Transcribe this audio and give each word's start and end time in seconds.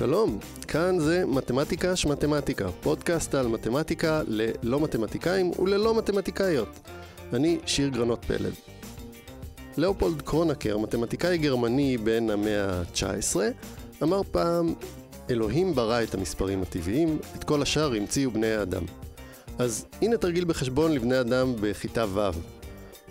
שלום, 0.00 0.38
כאן 0.68 0.98
זה 0.98 1.26
מתמטיקה 1.26 1.96
שמתמטיקה, 1.96 2.70
פודקאסט 2.80 3.34
על 3.34 3.46
מתמטיקה 3.48 4.22
ללא 4.26 4.80
מתמטיקאים 4.80 5.50
וללא 5.58 5.98
מתמטיקאיות. 5.98 6.68
אני 7.32 7.58
שיר 7.66 7.88
גרנות 7.88 8.24
פלד. 8.24 8.52
לאופולד 9.76 10.22
קרונקר, 10.22 10.78
מתמטיקאי 10.78 11.38
גרמני 11.38 11.98
בן 11.98 12.30
המאה 12.30 12.70
ה-19, 12.70 13.36
אמר 14.02 14.22
פעם, 14.30 14.74
אלוהים 15.30 15.74
ברא 15.74 16.02
את 16.02 16.14
המספרים 16.14 16.62
הטבעיים, 16.62 17.18
את 17.36 17.44
כל 17.44 17.62
השאר 17.62 17.94
המציאו 17.94 18.30
בני 18.30 18.52
האדם. 18.52 18.82
אז 19.58 19.86
הנה 20.02 20.16
תרגיל 20.16 20.44
בחשבון 20.44 20.92
לבני 20.92 21.20
אדם 21.20 21.54
בכיתה 21.60 22.04
ו'. 22.14 22.30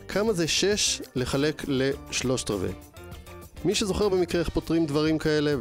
כמה 0.08 0.34
זה 0.34 0.48
6 0.48 1.02
לחלק 1.16 1.64
לשלושת 1.68 2.52
רבעי? 2.52 2.74
מי 3.66 3.76
שזוכר 3.76 4.10
במקרה 4.10 4.42
איך 4.42 4.50
פותרים 4.50 4.86
דברים 4.86 5.18
כאלה, 5.18 5.56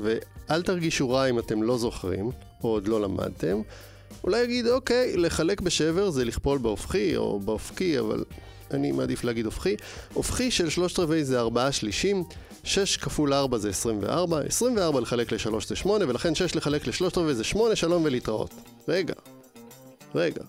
ואל 0.48 0.62
תרגישו 0.62 1.11
רע 1.11 1.25
אם 1.25 1.38
אתם 1.38 1.62
לא 1.62 1.79
זוכרים, 1.79 2.30
או 2.65 2.69
עוד 2.69 2.88
לא 2.88 3.01
למדתם, 3.01 3.61
אולי 4.25 4.43
יגיד, 4.43 4.66
אוקיי, 4.66 5.16
לחלק 5.16 5.61
בשבר 5.61 6.11
זה 6.11 6.24
לכפול 6.24 6.59
בהופכי 6.59 7.16
או 7.16 7.41
באופקי, 7.41 7.98
אבל 7.98 8.24
אני 8.71 8.93
מעדיף 8.93 9.24
להגיד 9.24 9.45
הופכי. 9.45 9.77
הופכי 10.15 10.51
של 10.51 10.69
שלושת 10.69 10.98
רבעי 10.98 11.24
זה 11.24 11.41
ארבעה 11.41 11.73
שלישים, 11.73 12.24
6 12.65 12.97
כפול 12.97 13.33
4 13.33 13.59
זה 13.59 13.69
24, 13.69 14.41
24 14.41 15.01
לחלק 15.01 15.33
ל-3 15.33 15.66
זה 15.66 15.77
8, 15.77 16.05
ולכן 16.09 16.34
6 16.34 16.55
לחלק 16.55 16.87
לשלושת 16.87 17.19
רבעי 17.19 17.35
זה 17.35 17.45
8, 17.45 17.77
שלום 17.77 18.05
ולהתראות. 18.05 18.55
רגע, 18.88 19.15
רגע, 20.15 20.43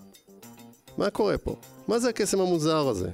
מה 0.98 1.10
קורה 1.10 1.38
פה? 1.38 1.56
מה 1.88 1.98
זה 1.98 2.08
הקסם 2.08 2.40
המוזר 2.40 2.88
הזה? 2.88 3.08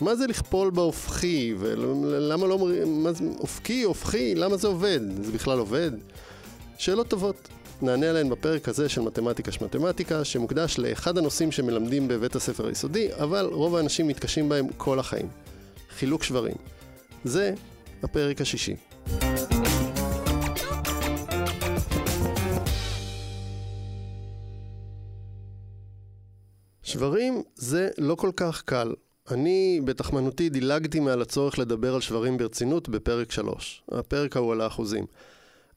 מה 0.00 0.16
זה 0.16 0.26
לכפול 0.26 0.70
בהופכי, 0.70 1.54
ולמה 1.58 2.46
לא 2.46 2.54
אומרים, 2.54 3.02
מה 3.02 3.12
זה, 3.12 3.24
אופקי, 3.40 3.82
הופכי, 3.82 4.34
למה 4.34 4.56
זה 4.56 4.68
עובד? 4.68 5.00
זה 5.22 5.32
בכלל 5.32 5.58
עובד? 5.58 5.90
שאלות 6.78 7.08
טובות. 7.08 7.48
נענה 7.82 8.10
עליהן 8.10 8.28
בפרק 8.28 8.68
הזה 8.68 8.88
של 8.88 9.00
מתמטיקה 9.00 9.52
שמתמטיקה, 9.52 10.24
שמוקדש 10.24 10.78
לאחד 10.78 11.18
הנושאים 11.18 11.52
שמלמדים 11.52 12.08
בבית 12.08 12.36
הספר 12.36 12.66
היסודי, 12.66 13.08
אבל 13.14 13.48
רוב 13.52 13.76
האנשים 13.76 14.08
מתקשים 14.08 14.48
בהם 14.48 14.66
כל 14.76 14.98
החיים. 14.98 15.28
חילוק 15.90 16.22
שברים. 16.22 16.54
זה 17.24 17.54
הפרק 18.02 18.40
השישי. 18.40 18.76
שברים 26.82 27.42
זה 27.54 27.88
לא 27.98 28.14
כל 28.14 28.30
כך 28.36 28.62
קל. 28.62 28.94
אני 29.30 29.80
בתחמנותי 29.84 30.48
דילגתי 30.48 31.00
מעל 31.00 31.22
הצורך 31.22 31.58
לדבר 31.58 31.94
על 31.94 32.00
שברים 32.00 32.36
ברצינות 32.36 32.88
בפרק 32.88 33.32
3. 33.32 33.82
הפרק 33.92 34.36
ההוא 34.36 34.52
על 34.52 34.60
האחוזים. 34.60 35.06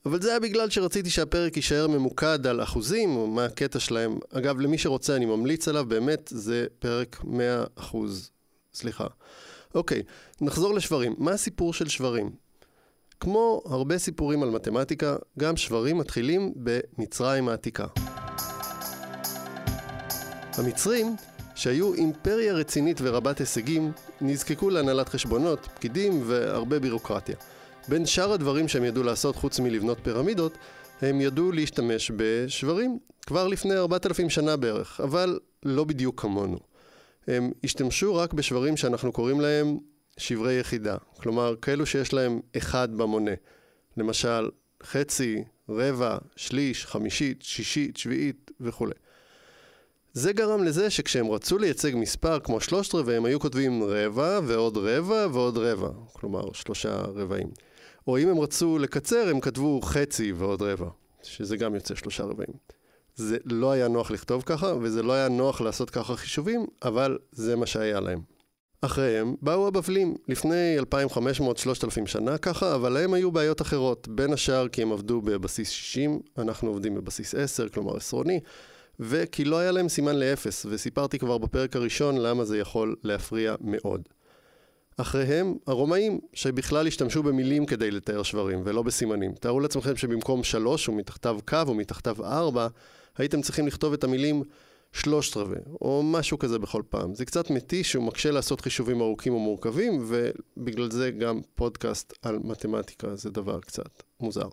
אבל 0.06 0.22
זה 0.22 0.30
היה 0.30 0.39
בגלל 0.39 0.70
שרציתי 0.70 1.09
שהפרק 1.09 1.58
יישאר 1.58 1.88
ממוקד 1.88 2.48
על 2.48 2.64
אחוזים, 2.64 3.16
או 3.16 3.28
מה 3.28 3.45
הקטע 3.45 3.80
שלהם. 3.80 4.20
אגב, 4.34 4.59
למי 4.59 4.78
שרוצה, 4.78 5.16
אני 5.16 5.25
ממליץ 5.25 5.67
עליו, 5.67 5.86
באמת, 5.86 6.30
זה 6.34 6.66
פרק 6.80 7.22
100 7.23 7.64
אחוז. 7.75 8.31
סליחה. 8.73 9.08
אוקיי, 9.76 10.03
נחזור 10.42 10.73
לשברים. 10.73 11.16
מה 11.17 11.31
הסיפור 11.31 11.73
של 11.73 11.89
שברים? 11.89 12.31
כמו 13.20 13.61
הרבה 13.66 13.98
סיפורים 13.98 14.44
על 14.44 14.50
מתמטיקה, 14.50 15.16
גם 15.39 15.58
שברים 15.58 15.98
מתחילים 15.98 16.53
במצרים 16.56 17.50
העתיקה. 17.50 17.86
המצרים, 20.58 21.16
שהיו 21.56 21.94
אימפריה 21.94 22.53
רצינית 22.53 22.98
ורבת 23.02 23.39
הישגים, 23.39 23.92
נזקקו 24.22 24.70
להנהלת 24.70 25.09
חשבונות, 25.09 25.67
פקידים 25.76 26.22
והרבה 26.26 26.80
בירוקרטיה. 26.80 27.36
בין 27.88 28.05
שאר 28.05 28.33
הדברים 28.33 28.67
שהם 28.67 28.83
ידעו 28.83 29.04
לעשות 29.04 29.36
חוץ 29.36 29.59
מלבנות 29.59 29.98
פירמידות, 30.04 30.58
הם 31.02 31.21
ידעו 31.21 31.52
להשתמש 31.52 32.11
בשברים, 32.15 32.99
כבר 33.26 33.48
לפני 33.48 33.77
4,000 33.77 34.30
שנה 34.30 34.55
בערך, 34.55 35.02
אבל 35.04 35.39
לא 35.64 35.83
בדיוק 35.83 36.21
כמונו. 36.21 36.58
הם 37.27 37.52
השתמשו 37.64 38.15
רק 38.15 38.33
בשברים 38.33 38.77
שאנחנו 38.77 39.11
קוראים 39.11 39.42
להם 39.42 39.77
שברי 40.17 40.59
יחידה, 40.59 40.98
כלומר 41.17 41.55
כאלו 41.61 41.86
שיש 41.86 42.14
להם 42.14 42.39
אחד 42.58 42.98
במונה. 42.98 43.32
למשל, 43.98 44.49
חצי, 44.83 45.43
רבע, 45.70 46.17
שליש, 46.36 46.86
חמישית, 46.86 47.42
שישית, 47.42 47.98
שביעית 47.98 48.52
וכולי. 48.61 48.93
זה 50.14 50.33
גרם 50.33 50.64
לזה 50.64 50.89
שכשהם 50.89 51.32
רצו 51.32 51.58
לייצג 51.58 51.92
מספר 51.95 52.39
כמו 52.39 52.61
שלושת 52.61 52.95
רבעי, 52.95 53.15
הם 53.15 53.26
היו 53.26 53.39
כותבים 53.39 53.83
רבע 53.83 54.39
ועוד 54.43 54.77
רבע 54.77 55.27
ועוד 55.32 55.58
רבע, 55.58 55.89
כלומר 56.14 56.54
שלושה 56.54 56.95
רבעים. 56.95 57.48
או 58.08 58.17
אם 58.17 58.30
הם 58.30 58.39
רצו 58.39 58.77
לקצר, 58.77 59.27
הם 59.30 59.39
כתבו 59.39 59.82
חצי 59.82 60.32
ועוד 60.32 60.61
רבע, 60.61 60.89
שזה 61.23 61.58
גם 61.58 61.76
יוצא 61.76 61.95
שלושה 61.95 62.23
רבעים. 62.23 62.54
זה 63.16 63.38
לא 63.45 63.71
היה 63.71 63.88
נוח 63.88 64.11
לכתוב 64.11 64.43
ככה, 64.45 64.73
וזה 64.82 65.04
לא 65.04 65.14
היה 65.14 65.30
נוח 65.30 65.61
לעשות 65.61 65.89
ככה 65.89 66.15
חישובים, 66.15 66.65
אבל 66.83 67.17
זה 67.32 67.55
מה 67.55 67.65
שהיה 67.65 67.99
להם. 67.99 68.21
אחריהם 68.82 69.36
באו 69.42 69.67
הבבלים, 69.67 70.15
לפני 70.27 70.77
2,500-3,000 70.80 72.05
שנה 72.05 72.38
ככה, 72.38 72.76
אבל 72.76 72.94
להם 72.94 73.14
היו 73.14 73.32
בעיות 73.32 73.61
אחרות, 73.61 74.08
בין 74.08 74.33
השאר 74.33 74.67
כי 74.67 74.82
הם 74.82 74.92
עבדו 74.92 75.21
בבסיס 75.21 75.70
60, 75.70 76.20
אנחנו 76.38 76.70
עובדים 76.70 76.95
בבסיס 76.95 77.36
10, 77.36 77.70
כלומר 77.70 77.98
עשרוני, 77.98 78.39
וכי 78.99 79.45
לא 79.45 79.58
היה 79.58 79.71
להם 79.71 79.89
סימן 79.89 80.15
לאפס, 80.15 80.65
וסיפרתי 80.70 81.20
כבר 81.20 81.38
בפרק 81.38 81.76
הראשון 81.76 82.17
למה 82.17 82.45
זה 82.45 82.58
יכול 82.58 82.95
להפריע 83.04 83.55
מאוד. 83.61 84.02
אחריהם, 84.98 85.58
הרומאים, 85.67 86.20
שבכלל 86.33 86.88
השתמשו 86.88 87.23
במילים 87.23 87.66
כדי 87.66 87.92
לתאר 87.92 88.23
שברים, 88.23 88.61
ולא 88.64 88.83
בסימנים. 88.83 89.33
תארו 89.33 89.60
לעצמכם 89.60 89.95
שבמקום 89.95 90.44
שלוש 90.44 90.89
ומתחתיו 90.89 91.39
קו 91.48 91.67
ומתחתיו 91.67 92.26
ארבע, 92.26 92.67
הייתם 93.17 93.42
צריכים 93.42 93.67
לכתוב 93.67 93.94
את 93.94 94.04
המילים 94.04 94.44
שלושת 94.94 95.38
רבעי, 95.38 95.61
או 95.82 96.04
משהו 96.04 96.39
כזה 96.39 96.60
בכל 96.60 96.82
פעם. 96.89 97.16
זה 97.16 97.26
קצת 97.26 97.50
מתיש 97.50 97.95
ומקשה 97.95 98.32
לעשות 98.32 98.61
חישובים 98.61 99.02
ארוכים 99.02 99.33
ומורכבים, 99.33 100.06
ובגלל 100.08 100.92
זה 100.92 101.12
גם 101.12 101.42
פודקאסט 101.56 102.14
על 102.22 102.39
מתמטיקה 102.44 103.16
זה 103.16 103.30
דבר 103.30 103.60
קצת 103.60 104.04
מוזר. 104.20 104.48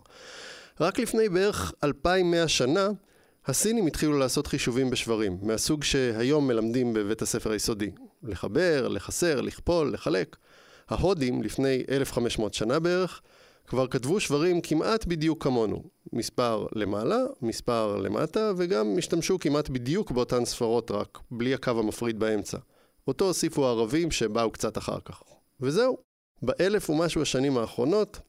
רק 0.79 0.99
לפני 0.99 1.29
בערך 1.29 1.73
2,100 1.83 2.47
שנה, 2.47 2.89
הסינים 3.47 3.87
התחילו 3.87 4.17
לעשות 4.19 4.47
חישובים 4.47 4.89
בשברים, 4.89 5.37
מהסוג 5.41 5.83
שהיום 5.83 6.47
מלמדים 6.47 6.93
בבית 6.93 7.21
הספר 7.21 7.51
היסודי. 7.51 7.91
לחבר, 8.23 8.87
לחסר, 8.87 9.41
לכפול, 9.41 9.93
לחלק. 9.93 10.35
ההודים, 10.89 11.43
לפני 11.43 11.83
1,500 11.89 12.53
שנה 12.53 12.79
בערך, 12.79 13.21
כבר 13.67 13.87
כתבו 13.87 14.19
שברים 14.19 14.61
כמעט 14.61 15.05
בדיוק 15.05 15.43
כמונו. 15.43 15.83
מספר 16.13 16.65
למעלה, 16.75 17.17
מספר 17.41 17.95
למטה, 17.95 18.51
וגם 18.57 18.95
השתמשו 18.97 19.39
כמעט 19.39 19.69
בדיוק 19.69 20.11
באותן 20.11 20.45
ספרות, 20.45 20.91
רק 20.91 21.19
בלי 21.31 21.53
הקו 21.53 21.71
המפריד 21.79 22.19
באמצע. 22.19 22.57
אותו 23.07 23.25
הוסיפו 23.25 23.65
הערבים 23.65 24.11
שבאו 24.11 24.51
קצת 24.51 24.77
אחר 24.77 24.99
כך. 25.05 25.21
וזהו. 25.61 25.97
באלף 26.41 26.89
ומשהו 26.89 27.21
השנים 27.21 27.57
האחרונות, 27.57 28.19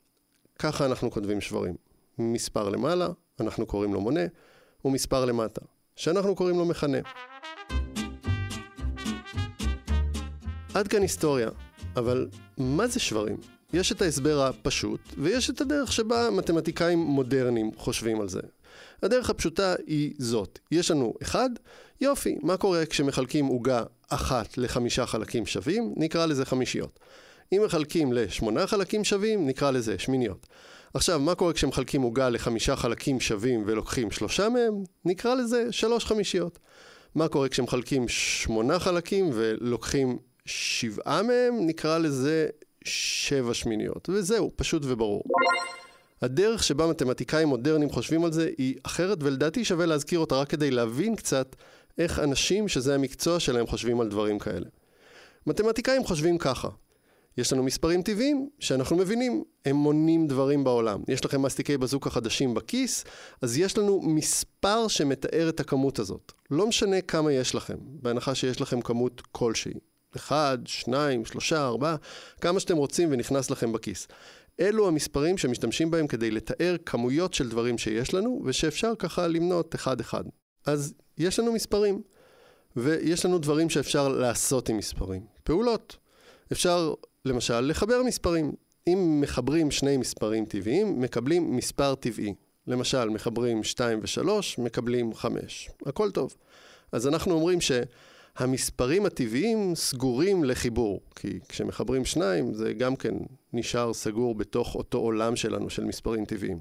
ככה 0.59 0.87
אנחנו 0.87 1.11
כותבים 1.11 1.41
שברים. 1.41 1.75
מספר 2.19 2.69
למעלה, 2.69 3.09
אנחנו 3.41 3.67
קוראים 3.67 3.95
לו 3.95 4.01
מונה, 4.01 4.25
ומספר 4.85 5.25
למטה, 5.25 5.61
שאנחנו 5.97 6.35
קוראים 6.35 6.59
לו 6.59 6.65
מכנה. 6.65 6.99
עד 10.75 10.89
כאן 10.89 11.03
היסטוריה, 11.03 11.49
אבל 11.97 12.29
מה 12.59 12.87
זה 12.87 13.01
שברים? 13.01 13.37
יש 13.73 13.93
את 13.93 14.03
ההסבר 14.03 14.43
הפשוט, 14.43 15.01
ויש 15.19 15.51
את 15.51 15.61
הדרך 15.61 15.93
שבה 15.93 16.31
מתמטיקאים 16.31 16.99
מודרניים 16.99 17.71
חושבים 17.77 18.21
על 18.21 18.29
זה. 18.29 18.41
הדרך 19.03 19.31
הפשוטה 19.31 19.75
היא 19.87 20.15
זאת, 20.19 20.59
יש 20.71 20.91
לנו 20.91 21.15
אחד, 21.23 21.51
יופי, 22.01 22.37
מה 22.43 22.57
קורה 22.57 22.87
כשמחלקים 22.87 23.47
עוגה 23.47 23.83
אחת 24.09 24.59
לחמישה 24.59 25.07
חלקים 25.07 25.47
שווים? 25.47 25.95
נקרא 25.97 26.27
לזה 26.27 26.45
חמישיות. 26.45 27.01
אם 27.53 27.63
מחלקים 27.67 28.13
לשמונה 28.13 28.67
חלקים 28.67 29.05
שווים, 29.05 29.47
נקרא 29.47 29.71
לזה 29.71 29.99
שמיניות. 29.99 30.47
עכשיו, 30.95 31.21
מה 31.21 31.35
קורה 31.35 31.53
כשמחלקים 31.53 32.03
עוגה 32.03 32.31
לחמישה 32.31 32.77
חלקים 32.77 33.21
שווים 33.21 33.63
ולוקחים 33.67 34.11
שלושה 34.11 34.49
מהם? 34.49 34.85
נקרא 35.05 35.35
לזה 35.35 35.73
שלוש 35.73 36.05
חמישיות. 36.05 36.59
מה 37.15 37.29
קורה 37.29 37.49
כשמחלקים 37.49 38.09
שמונה 38.09 38.79
חלקים 38.79 39.31
ולוקחים 39.33 40.19
שבעה 40.47 41.23
מהם? 41.23 41.67
נקרא 41.67 41.99
לזה 41.99 42.49
שבע 42.85 43.55
שמיניות. 43.55 44.09
וזהו, 44.09 44.51
פשוט 44.57 44.83
וברור. 44.85 45.23
הדרך 46.23 46.63
שבה 46.63 46.87
מתמטיקאים 46.87 47.49
מודרניים 47.49 47.91
חושבים 47.91 48.25
על 48.25 48.33
זה 48.33 48.51
היא 48.59 48.77
אחרת, 48.83 49.19
ולדעתי 49.21 49.65
שווה 49.65 49.87
להזכיר 49.87 50.19
אותה 50.19 50.37
רק 50.37 50.49
כדי 50.49 50.71
להבין 50.71 51.17
קצת 51.17 51.57
איך 51.99 52.19
אנשים 52.19 52.69
שזה 52.69 52.95
המקצוע 52.95 53.41
שלהם 53.41 53.67
חושבים 53.67 54.01
על 54.01 54.09
דברים 54.09 54.39
כאלה. 54.39 54.67
מתמטיקאים 55.47 56.05
חושבים 56.05 56.39
ככה, 56.39 56.69
יש 57.39 57.53
לנו 57.53 57.63
מספרים 57.63 58.03
טבעיים 58.03 58.49
שאנחנו 58.59 58.97
מבינים, 58.97 59.45
הם 59.65 59.77
מונים 59.77 60.27
דברים 60.27 60.65
בעולם. 60.65 61.03
יש 61.09 61.25
לכם 61.25 61.43
מסטיקי 61.43 61.77
בזוקה 61.77 62.11
חדשים 62.11 62.55
בכיס, 62.55 63.05
אז 63.43 63.59
יש 63.59 63.79
לנו 63.79 64.01
מספר 64.03 64.89
שמתאר 64.89 65.49
את 65.49 65.61
הכמות 65.61 65.99
הזאת. 65.99 66.33
לא 66.51 66.67
משנה 66.67 67.01
כמה 67.01 67.33
יש 67.33 67.55
לכם, 67.55 67.77
בהנחה 67.81 68.35
שיש 68.35 68.61
לכם 68.61 68.81
כמות 68.81 69.23
כלשהי. 69.33 69.75
אחד, 70.17 70.59
שניים, 70.65 71.25
שלושה, 71.25 71.67
ארבעה, 71.67 71.97
כמה 72.41 72.61
שאתם 72.61 72.77
רוצים 72.77 73.09
ונכנס 73.13 73.51
לכם 73.51 73.73
בכיס. 73.73 74.09
אלו 74.61 74.89
המספרים 74.89 75.39
שמשתמשים 75.39 75.91
בהם 75.91 76.07
כדי 76.07 76.31
לתאר 76.31 76.77
כמויות 76.87 77.35
של 77.35 77.49
דברים 77.49 77.79
שיש 77.79 78.15
לנו, 78.15 78.43
ושאפשר 78.45 78.93
ככה 78.99 79.27
למנות 79.27 79.75
אחד-אחד. 79.75 80.25
אז 80.67 80.95
יש 81.19 81.39
לנו 81.39 81.53
מספרים, 81.53 82.03
ויש 82.77 83.25
לנו 83.25 83.39
דברים 83.39 83.71
שאפשר 83.71 84.09
לעשות 84.09 84.69
עם 84.69 84.77
מספרים. 84.77 85.23
פעולות. 85.45 85.97
אפשר, 86.53 86.95
למשל, 87.25 87.61
לחבר 87.61 88.03
מספרים. 88.03 88.53
אם 88.87 89.21
מחברים 89.21 89.71
שני 89.71 89.97
מספרים 89.97 90.45
טבעיים, 90.45 91.01
מקבלים 91.01 91.57
מספר 91.57 91.95
טבעי. 91.95 92.35
למשל, 92.67 93.09
מחברים 93.09 93.65
2 93.65 94.01
ו-3, 94.03 94.29
מקבלים 94.59 95.15
5. 95.15 95.71
הכל 95.87 96.11
טוב. 96.11 96.35
אז 96.93 97.09
אנחנו 97.09 97.35
אומרים 97.35 97.59
שהמספרים 97.61 99.07
הטבעיים 99.07 99.75
סגורים 99.75 100.45
לחיבור, 100.45 101.01
כי 101.17 101.39
כשמחברים 101.49 102.05
שניים 102.05 102.55
זה 102.55 102.73
גם 102.73 102.97
כן 102.97 103.15
נשאר 103.53 103.93
סגור 103.93 104.35
בתוך 104.35 104.75
אותו 104.75 104.99
עולם 104.99 105.37
שלנו 105.37 105.71
של 105.71 105.85
מספרים 105.85 106.25
טבעיים. 106.25 106.59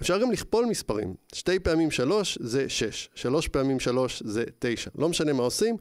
אפשר 0.00 0.18
גם 0.18 0.32
לכפול 0.32 0.66
מספרים. 0.66 1.14
שתי 1.32 1.58
פעמים 1.58 1.90
שלוש 1.90 2.38
זה 2.40 2.68
שש, 2.68 3.08
שלוש 3.14 3.48
פעמים 3.48 3.80
שלוש 3.80 4.22
זה 4.24 4.44
תשע. 4.58 4.90
לא 4.98 5.08
משנה 5.08 5.32
מה 5.32 5.42
עושים, 5.42 5.76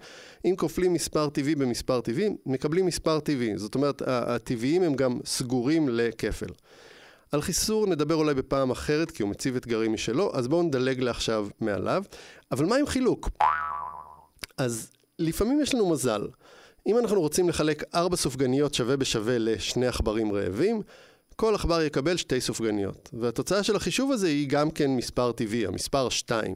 אם 0.46 0.56
כופלים 0.58 0.94
מספר 0.94 1.30
טבעי 1.30 1.56
במספר 1.56 2.02
טבעי, 2.02 2.30
מקבלים 2.46 2.86
מספר 2.86 3.20
טבעי. 3.20 3.58
זאת 3.58 3.76
אומרת, 3.76 4.02
הטבעיים 4.06 4.84
הם 4.84 4.94
גם 4.94 5.20
סגורים 5.26 5.90
לכפל. 5.90 6.50
על 7.32 7.42
חיסור 7.42 7.88
נדבר 7.88 8.16
אולי 8.16 8.34
בפעם 8.34 8.72
אחרת, 8.72 9.12
כי 9.12 9.24
הוא 9.24 9.32
מציב 9.32 9.56
אתגרים 9.56 9.94
משלו, 9.94 10.32
אז 10.36 10.48
בואו 10.48 10.64
נדלג 10.64 11.00
לעכשיו 11.00 11.48
מעליו. 11.62 12.04
אבל 12.52 12.66
מה 12.66 12.76
עם 12.76 12.88
חילוק? 12.88 13.30
אז 14.58 14.92
לפעמים 15.20 15.62
יש 15.62 15.74
לנו 15.74 15.90
מזל. 15.90 16.28
אם 16.88 16.98
אנחנו 16.98 17.22
רוצים 17.22 17.50
לחלק 17.50 17.84
ארבע 17.96 18.16
סופגניות 18.16 18.74
שווה 18.74 18.98
בשווה 18.98 19.38
לשני 19.38 19.88
עכברים 19.88 20.34
רעבים, 20.34 20.82
כל 21.40 21.56
עכבר 21.56 21.82
יקבל 21.82 22.18
שתי 22.18 22.42
סופגניות. 22.42 23.10
והתוצאה 23.14 23.64
של 23.64 23.76
החישוב 23.76 24.12
הזה 24.12 24.28
היא 24.28 24.50
גם 24.50 24.72
כן 24.72 24.92
מספר 24.92 25.32
טבעי, 25.32 25.66
המספר 25.66 26.10
2. 26.10 26.56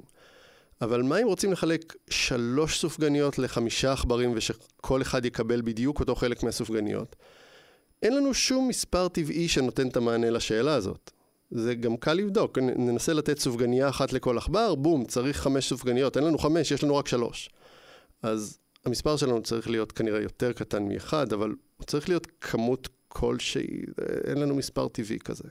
אבל 0.81 1.01
מה 1.01 1.17
אם 1.17 1.27
רוצים 1.27 1.51
לחלק 1.51 1.95
שלוש 2.09 2.79
סופגניות 2.79 3.39
לחמישה 3.39 3.93
עכברים 3.93 4.31
ושכל 4.35 5.01
אחד 5.01 5.25
יקבל 5.25 5.61
בדיוק 5.61 5.99
אותו 5.99 6.15
חלק 6.15 6.43
מהסופגניות? 6.43 7.15
אין 8.01 8.15
לנו 8.15 8.33
שום 8.33 8.67
מספר 8.67 9.07
טבעי 9.07 9.47
שנותן 9.47 9.87
את 9.87 9.97
המענה 9.97 10.29
לשאלה 10.29 10.73
הזאת. 10.73 11.11
זה 11.51 11.75
גם 11.75 11.97
קל 11.97 12.13
לבדוק, 12.13 12.57
ננסה 12.57 13.13
לתת 13.13 13.39
סופגניה 13.39 13.89
אחת 13.89 14.13
לכל 14.13 14.37
עכבר, 14.37 14.75
בום, 14.75 15.05
צריך 15.05 15.37
חמש 15.37 15.69
סופגניות, 15.69 16.17
אין 16.17 16.25
לנו 16.25 16.37
חמש, 16.37 16.71
יש 16.71 16.83
לנו 16.83 16.95
רק 16.95 17.07
שלוש. 17.07 17.49
אז 18.23 18.57
המספר 18.85 19.17
שלנו 19.17 19.43
צריך 19.43 19.69
להיות 19.69 19.91
כנראה 19.91 20.21
יותר 20.21 20.53
קטן 20.53 20.87
מאחד, 20.87 21.33
אבל 21.33 21.49
הוא 21.77 21.85
צריך 21.85 22.09
להיות 22.09 22.27
כמות 22.41 22.89
כלשהי, 23.13 23.81
אין 24.27 24.37
לנו 24.37 24.55
מספר 24.55 24.87
טבעי 24.87 25.19
כזה. 25.19 25.43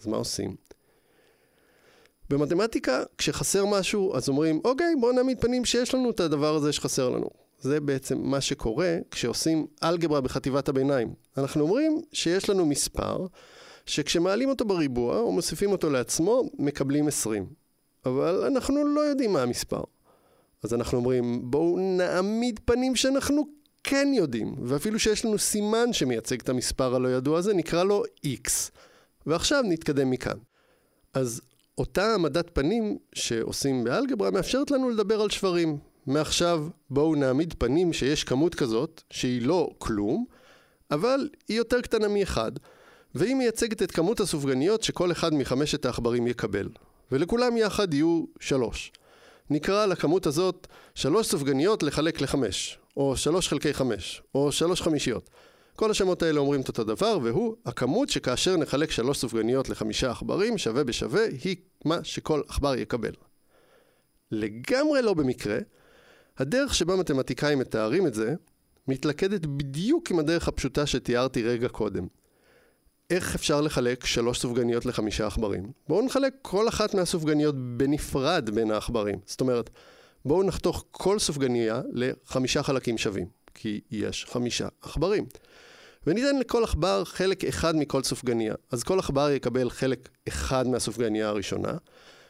אז 0.00 0.06
מה 0.06 0.16
עושים? 0.16 0.56
במתמטיקה, 2.30 3.02
כשחסר 3.18 3.66
משהו, 3.66 4.16
אז 4.16 4.28
אומרים, 4.28 4.60
אוקיי, 4.64 4.94
בואו 5.00 5.12
נעמיד 5.12 5.40
פנים 5.40 5.64
שיש 5.64 5.94
לנו 5.94 6.10
את 6.10 6.20
הדבר 6.20 6.54
הזה 6.54 6.72
שחסר 6.72 7.08
לנו. 7.08 7.30
זה 7.60 7.80
בעצם 7.80 8.18
מה 8.18 8.40
שקורה 8.40 8.96
כשעושים 9.10 9.66
אלגברה 9.82 10.20
בחטיבת 10.20 10.68
הביניים. 10.68 11.14
אנחנו 11.38 11.62
אומרים 11.62 12.00
שיש 12.12 12.50
לנו 12.50 12.66
מספר, 12.66 13.26
שכשמעלים 13.86 14.48
אותו 14.48 14.64
בריבוע, 14.64 15.18
או 15.18 15.32
מוסיפים 15.32 15.72
אותו 15.72 15.90
לעצמו, 15.90 16.42
מקבלים 16.58 17.08
20. 17.08 17.46
אבל 18.06 18.44
אנחנו 18.46 18.84
לא 18.84 19.00
יודעים 19.00 19.32
מה 19.32 19.42
המספר. 19.42 19.82
אז 20.62 20.74
אנחנו 20.74 20.98
אומרים, 20.98 21.50
בואו 21.50 21.78
נעמיד 21.78 22.60
פנים 22.64 22.96
שאנחנו 22.96 23.46
כן 23.84 24.08
יודעים, 24.14 24.54
ואפילו 24.62 24.98
שיש 24.98 25.24
לנו 25.24 25.38
סימן 25.38 25.92
שמייצג 25.92 26.40
את 26.40 26.48
המספר 26.48 26.94
הלא 26.94 27.08
ידוע 27.08 27.38
הזה, 27.38 27.54
נקרא 27.54 27.84
לו 27.84 28.02
x. 28.26 28.70
ועכשיו 29.26 29.62
נתקדם 29.68 30.10
מכאן. 30.10 30.36
אז 31.14 31.40
אותה 31.78 32.06
העמדת 32.06 32.50
פנים 32.52 32.98
שעושים 33.14 33.84
באלגברה 33.84 34.30
מאפשרת 34.30 34.70
לנו 34.70 34.90
לדבר 34.90 35.20
על 35.20 35.30
שברים. 35.30 35.78
מעכשיו 36.06 36.66
בואו 36.90 37.14
נעמיד 37.14 37.54
פנים 37.58 37.92
שיש 37.92 38.24
כמות 38.24 38.54
כזאת, 38.54 39.02
שהיא 39.10 39.42
לא 39.42 39.70
כלום, 39.78 40.24
אבל 40.90 41.28
היא 41.48 41.56
יותר 41.56 41.80
קטנה 41.80 42.08
מאחד, 42.08 42.52
והיא 43.14 43.34
מייצגת 43.34 43.82
את 43.82 43.90
כמות 43.90 44.20
הסופגניות 44.20 44.82
שכל 44.82 45.12
אחד 45.12 45.34
מחמשת 45.34 45.84
העכברים 45.84 46.26
יקבל. 46.26 46.68
ולכולם 47.12 47.56
יחד 47.56 47.94
יהיו 47.94 48.24
שלוש. 48.40 48.92
נקרא 49.50 49.86
לכמות 49.86 50.26
הזאת 50.26 50.66
שלוש 50.94 51.26
סופגניות 51.26 51.82
לחלק 51.82 52.20
לחמש, 52.20 52.78
או 52.96 53.16
שלוש 53.16 53.48
חלקי 53.48 53.74
חמש, 53.74 54.22
או 54.34 54.52
שלוש 54.52 54.82
חמישיות. 54.82 55.30
כל 55.76 55.90
השמות 55.90 56.22
האלה 56.22 56.40
אומרים 56.40 56.60
את 56.60 56.68
אותו 56.68 56.84
דבר, 56.84 57.18
והוא 57.22 57.56
הכמות 57.66 58.08
שכאשר 58.08 58.56
נחלק 58.56 58.90
שלוש 58.90 59.18
סופגניות 59.18 59.68
לחמישה 59.68 60.10
עכברים, 60.10 60.58
שווה 60.58 60.84
בשווה, 60.84 61.24
היא 61.44 61.56
מה 61.84 62.04
שכל 62.04 62.40
עכבר 62.48 62.74
יקבל. 62.74 63.12
לגמרי 64.32 65.02
לא 65.02 65.14
במקרה, 65.14 65.58
הדרך 66.38 66.74
שבה 66.74 66.96
מתמטיקאים 66.96 67.58
מתארים 67.58 68.06
את 68.06 68.14
זה, 68.14 68.34
מתלכדת 68.88 69.46
בדיוק 69.46 70.10
עם 70.10 70.18
הדרך 70.18 70.48
הפשוטה 70.48 70.86
שתיארתי 70.86 71.42
רגע 71.42 71.68
קודם. 71.68 72.06
איך 73.10 73.34
אפשר 73.34 73.60
לחלק 73.60 74.04
שלוש 74.04 74.38
סופגניות 74.40 74.86
לחמישה 74.86 75.26
עכברים? 75.26 75.72
בואו 75.88 76.06
נחלק 76.06 76.34
כל 76.42 76.68
אחת 76.68 76.94
מהסופגניות 76.94 77.54
בנפרד 77.76 78.50
בין 78.54 78.70
העכברים. 78.70 79.18
זאת 79.26 79.40
אומרת, 79.40 79.70
בואו 80.24 80.42
נחתוך 80.42 80.84
כל 80.90 81.18
סופגניה 81.18 81.82
לחמישה 81.92 82.62
חלקים 82.62 82.98
שווים, 82.98 83.26
כי 83.54 83.80
יש 83.90 84.26
חמישה 84.28 84.68
עכברים. 84.82 85.26
וניתן 86.06 86.38
לכל 86.38 86.64
עכבר 86.64 87.04
חלק 87.04 87.44
אחד 87.44 87.76
מכל 87.76 88.02
סופגניה. 88.02 88.54
אז 88.70 88.82
כל 88.84 88.98
עכבר 88.98 89.30
יקבל 89.30 89.70
חלק 89.70 90.08
אחד 90.28 90.68
מהסופגניה 90.68 91.28
הראשונה, 91.28 91.72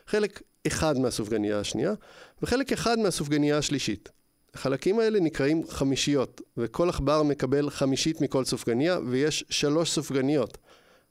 חלק 0.07 0.43
אחד 0.67 0.99
מהסופגניה 0.99 1.61
השנייה, 1.61 1.95
וחלק 2.43 2.73
אחד 2.73 2.99
מהסופגניה 2.99 3.59
השלישית. 3.59 4.09
החלקים 4.55 4.99
האלה 4.99 5.21
נקראים 5.21 5.63
חמישיות, 5.69 6.41
וכל 6.57 6.89
עכבר 6.89 7.23
מקבל 7.23 7.71
חמישית 7.71 8.21
מכל 8.21 8.45
סופגניה, 8.45 8.99
ויש 9.07 9.45
שלוש 9.51 9.91
סופגניות. 9.91 10.59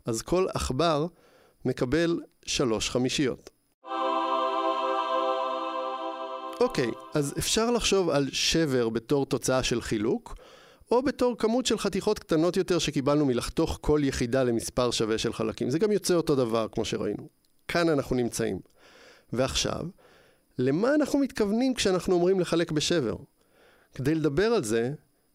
אז 0.05 0.21
כל 0.21 0.45
עכבר 0.53 1.07
מקבל 1.65 2.19
שלוש 2.45 2.89
חמישיות. 2.89 3.49
אוקיי, 6.59 6.91
אז 7.13 7.33
אפשר 7.37 7.71
לחשוב 7.71 8.09
על 8.09 8.29
שבר 8.31 8.89
בתור 8.89 9.25
תוצאה 9.25 9.63
של 9.63 9.81
חילוק, 9.81 10.35
או 10.91 11.03
בתור 11.03 11.37
כמות 11.37 11.65
של 11.65 11.77
חתיכות 11.77 12.19
קטנות 12.19 12.57
יותר 12.57 12.79
שקיבלנו 12.79 13.25
מלחתוך 13.25 13.77
כל 13.81 14.01
יחידה 14.03 14.43
למספר 14.43 14.91
שווה 14.91 15.17
של 15.17 15.33
חלקים. 15.33 15.69
זה 15.69 15.79
גם 15.79 15.91
יוצא 15.91 16.13
אותו 16.13 16.35
דבר, 16.35 16.67
כמו 16.71 16.85
שראינו. 16.85 17.27
כאן 17.67 17.89
אנחנו 17.89 18.15
נמצאים. 18.15 18.59
ועכשיו, 19.33 19.85
למה 20.57 20.95
אנחנו 20.95 21.19
מתכוונים 21.19 21.73
כשאנחנו 21.73 22.15
אומרים 22.15 22.39
לחלק 22.39 22.71
בשבר? 22.71 23.15
כדי 23.95 24.15
לדבר 24.15 24.45
על 24.45 24.63
זה, 24.63 24.93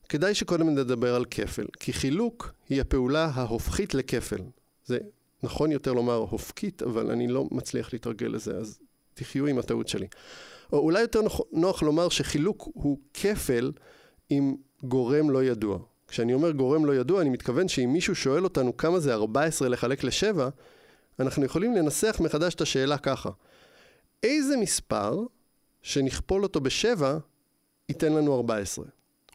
כדאי 0.09 0.35
שקודם 0.35 0.69
נדבר 0.69 1.15
על 1.15 1.25
כפל, 1.31 1.67
כי 1.81 1.93
חילוק 1.93 2.53
היא 2.69 2.81
הפעולה 2.81 3.31
ההופכית 3.35 3.95
לכפל. 3.95 4.41
זה 4.85 4.99
נכון 5.43 5.73
יותר 5.73 5.93
לומר 5.93 6.15
הופקית, 6.17 6.83
אבל 6.83 7.11
אני 7.11 7.29
לא 7.29 7.45
מצליח 7.51 7.93
להתרגל 7.93 8.27
לזה, 8.27 8.57
אז 8.57 8.79
תחיו 9.15 9.47
עם 9.47 9.59
הטעות 9.59 9.89
שלי. 9.89 10.07
או 10.73 10.79
אולי 10.79 11.01
יותר 11.01 11.23
נוח, 11.23 11.41
נוח 11.53 11.83
לומר 11.83 12.09
שחילוק 12.09 12.69
הוא 12.75 12.99
כפל 13.15 13.73
עם 14.31 14.57
גורם 14.83 15.31
לא 15.31 15.45
ידוע. 15.45 15.79
כשאני 16.09 16.35
אומר 16.35 16.51
גורם 16.51 16.85
לא 16.85 16.97
ידוע, 16.97 17.21
אני 17.21 17.31
מתכוון 17.31 17.69
שאם 17.69 17.93
מישהו 17.93 18.15
שואל 18.15 18.45
אותנו 18.45 18.77
כמה 18.77 19.01
זה 19.01 19.15
14 19.15 19.69
לחלק 19.69 20.05
ל-7, 20.05 20.41
אנחנו 21.21 21.45
יכולים 21.45 21.75
לנסח 21.77 22.17
מחדש 22.21 22.55
את 22.55 22.61
השאלה 22.61 22.99
ככה: 22.99 23.31
איזה 24.23 24.57
מספר 24.57 25.23
שנכפול 25.83 26.43
אותו 26.43 26.61
ב-7 26.61 27.03
ייתן 27.89 28.13
לנו 28.13 28.37
14? 28.37 28.85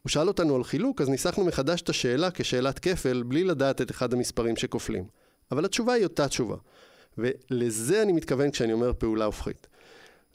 הוא 0.02 0.10
שאל 0.10 0.28
אותנו 0.28 0.56
על 0.56 0.64
חילוק, 0.64 1.00
אז 1.00 1.08
ניסחנו 1.08 1.44
מחדש 1.44 1.82
את 1.82 1.88
השאלה 1.88 2.30
כשאלת 2.30 2.78
כפל, 2.78 3.22
בלי 3.22 3.44
לדעת 3.44 3.80
את 3.80 3.90
אחד 3.90 4.12
המספרים 4.12 4.56
שכופלים. 4.56 5.04
אבל 5.50 5.64
התשובה 5.64 5.92
היא 5.92 6.04
אותה 6.04 6.28
תשובה. 6.28 6.56
ולזה 7.18 8.02
אני 8.02 8.12
מתכוון 8.12 8.50
כשאני 8.50 8.72
אומר 8.72 8.92
פעולה 8.98 9.24
הופכית. 9.24 9.66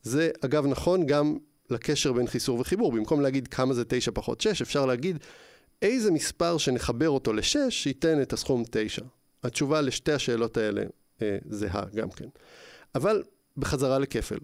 זה 0.05 0.29
אגב 0.45 0.65
נכון 0.65 1.05
גם 1.05 1.37
לקשר 1.69 2.13
בין 2.13 2.27
חיסור 2.27 2.59
וחיבור. 2.59 2.91
במקום 2.91 3.21
להגיד 3.21 3.47
כמה 3.47 3.73
זה 3.73 3.83
9 3.87 4.11
פחות 4.13 4.41
6, 4.41 4.61
אפשר 4.61 4.85
להגיד 4.85 5.17
איזה 5.81 6.11
מספר 6.11 6.57
שנחבר 6.57 7.09
אותו 7.09 7.33
ל-6 7.33 7.57
ייתן 7.85 8.21
את 8.21 8.33
הסכום 8.33 8.63
9. 8.71 9.01
התשובה 9.43 9.81
לשתי 9.81 10.11
השאלות 10.11 10.57
האלה 10.57 10.83
אה, 11.21 11.37
זהה 11.49 11.83
גם 11.95 12.09
כן. 12.09 12.27
אבל 12.95 13.23
בחזרה 13.57 13.99
לכפל. 13.99 14.37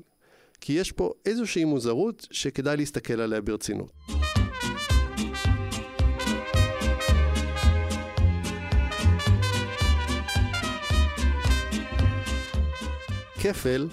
כי 0.62 0.74
יש 0.74 0.92
פה 0.92 1.14
איזושהי 1.26 1.66
מוזרות 1.66 2.28
שכדאי 2.32 2.78
להסתכל 2.78 3.22
עליה 3.22 3.42
ברצינות. 3.42 3.92
כפל 13.42 13.88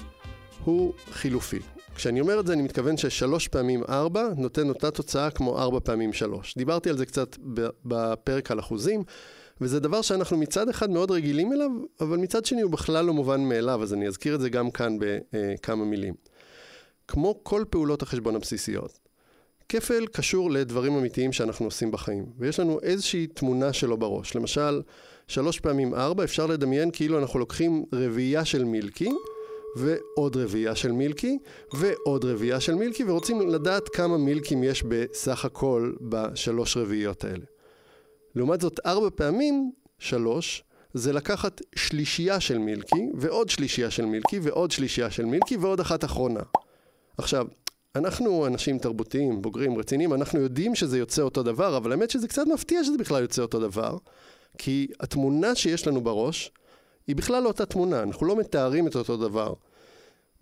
הוא 0.69 0.93
חילופי. 1.11 1.59
כשאני 1.95 2.21
אומר 2.21 2.41
את 2.41 2.47
זה 2.47 2.53
אני 2.53 2.63
מתכוון 2.63 2.97
ששלוש 2.97 3.49
פעמים 3.49 3.83
ארבע 3.89 4.29
נותן 4.37 4.69
אותה 4.69 4.91
תוצאה 4.91 5.31
כמו 5.31 5.59
ארבע 5.59 5.79
פעמים 5.85 6.13
שלוש. 6.13 6.55
דיברתי 6.57 6.91
על 6.91 6.97
זה 6.97 7.07
קצת 7.07 7.37
בפרק 7.85 8.51
על 8.51 8.61
אחוזים, 8.61 9.05
וזה 9.61 9.81
דבר 9.81 10.03
שאנחנו 10.03 10.37
מצד 10.37 10.69
אחד 10.69 10.91
מאוד 10.91 11.11
רגילים 11.11 11.53
אליו, 11.53 11.71
אבל 12.01 12.17
מצד 12.17 12.45
שני 12.45 12.61
הוא 12.61 12.71
בכלל 12.71 13.05
לא 13.05 13.13
מובן 13.13 13.41
מאליו, 13.41 13.83
אז 13.83 13.95
אני 13.95 14.09
אזכיר 14.09 14.35
את 14.35 14.41
זה 14.41 14.51
גם 14.51 14.71
כאן 14.71 14.97
בכמה 15.01 15.85
מילים. 15.85 16.15
כמו 17.09 17.41
כל 17.43 17.65
פעולות 17.71 18.03
החשבון 18.03 18.37
הבסיסיות, 18.37 18.99
כפל 19.69 20.07
קשור 20.07 20.51
לדברים 20.51 20.97
אמיתיים 20.97 21.33
שאנחנו 21.33 21.67
עושים 21.67 21.91
בחיים, 21.91 22.27
ויש 22.39 22.61
לנו 22.61 22.81
איזושהי 22.83 23.27
תמונה 23.27 23.73
שלו 23.73 23.97
בראש. 23.97 24.37
למשל, 24.37 24.83
שלוש 25.29 25.61
פעמים 25.61 25.95
ארבע, 25.95 26.25
אפשר 26.25 26.47
לדמיין 26.47 26.91
כאילו 26.91 27.19
אנחנו 27.19 27.39
לוקחים 27.39 27.85
רביעייה 27.93 28.45
של 28.45 28.65
מילקי, 28.65 29.11
ועוד 29.77 30.37
רביעייה 30.37 30.75
של 30.75 30.93
מילקי, 30.93 31.39
ועוד 31.73 32.25
רביעייה 32.25 32.61
של 32.61 32.75
מילקי, 32.75 33.05
ורוצים 33.05 33.49
לדעת 33.49 33.89
כמה 33.89 34.19
מילקים 34.19 34.65
יש 34.65 34.83
בסך 34.83 35.45
הכל 35.45 35.93
בשלוש 36.01 36.77
רביעיות 36.77 37.25
האלה. 37.25 37.45
לעומת 38.35 38.61
זאת, 38.61 38.81
ארבע 38.87 39.09
פעמים 39.15 39.71
שלוש, 39.99 40.65
זה 40.95 41.13
לקחת 41.13 41.61
שלישייה 41.77 42.41
של 42.41 42.59
מילקי, 42.59 43.11
ועוד 43.15 43.49
שלישייה 43.49 43.91
של 43.91 44.05
מילקי, 44.05 44.39
ועוד 44.39 44.71
שלישייה 44.71 45.11
של 45.11 45.25
מילקי, 45.25 45.57
ועוד 45.57 45.81
אחת 45.81 46.05
אחרונה. 46.05 46.41
עכשיו, 47.19 47.47
אנחנו 47.95 48.47
אנשים 48.47 48.79
תרבותיים, 48.79 49.43
בוגרים, 49.43 49.79
רציניים, 49.79 50.15
אנחנו 50.15 50.41
יודעים 50.41 50.75
שזה 50.75 50.99
יוצא 50.99 51.23
אותו 51.23 51.43
דבר, 51.43 51.77
אבל 51.77 51.93
האמת 51.93 52.11
שזה 52.11 52.29
קצת 52.29 52.47
מפתיע 52.47 52.85
שזה 52.85 52.99
בכלל 52.99 53.23
יוצא 53.23 53.43
אותו 53.43 53.61
דבר, 53.61 53.97
כי 54.59 54.89
התמונה 55.01 55.55
שיש 55.55 55.87
לנו 55.87 56.01
בראש, 56.01 56.53
היא 57.09 57.17
בכלל 57.17 57.43
לא 57.43 57.49
אותה 57.49 57.67
תמונה, 57.67 58.03
אנחנו 58.03 58.27
לא 58.27 58.37
מתארים 58.37 58.87
את 58.87 58.97
אותו 58.97 59.17
דבר. 59.17 59.55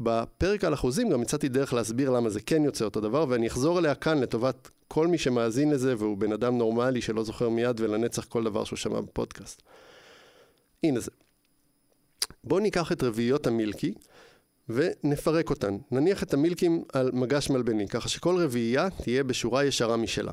בפרק 0.01 0.65
על 0.65 0.75
אחוזים 0.75 1.11
גם 1.11 1.23
הצעתי 1.23 1.49
דרך 1.49 1.73
להסביר 1.73 2.11
למה 2.11 2.31
זה 2.31 2.41
כן 2.41 2.65
יוצא 2.65 2.85
אותו 2.85 3.01
דבר, 3.01 3.27
ואני 3.29 3.47
אחזור 3.47 3.79
עליה 3.79 3.95
כאן 3.95 4.21
לטובת 4.21 4.69
כל 4.89 5.07
מי 5.07 5.19
שמאזין 5.19 5.71
לזה 5.71 5.95
והוא 5.99 6.17
בן 6.17 6.33
אדם 6.33 6.59
נורמלי 6.59 7.01
שלא 7.01 7.25
זוכר 7.25 7.49
מיד 7.49 7.81
ולנצח 7.81 8.25
כל 8.25 8.45
דבר 8.45 8.65
שהוא 8.65 8.77
שמע 8.77 9.01
בפודקאסט. 9.01 9.63
הנה 10.85 11.01
זה. 11.01 11.11
בואו 12.45 12.61
ניקח 12.61 12.93
את 12.93 13.03
רביעיות 13.03 13.47
המילקי 13.47 13.95
ונפרק 14.69 15.51
אותן. 15.51 15.77
נניח 15.91 16.23
את 16.23 16.35
המילקים 16.35 16.85
על 16.93 17.11
מגש 17.13 17.51
מלבני, 17.51 17.89
ככה 17.89 18.09
שכל 18.09 18.37
רביעייה 18.43 18.91
תהיה 18.91 19.25
בשורה 19.25 19.65
ישרה 19.65 19.97
משלה. 19.97 20.33